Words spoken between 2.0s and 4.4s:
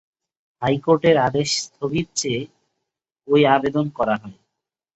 চেয়ে ওই আবেদন করা হয়।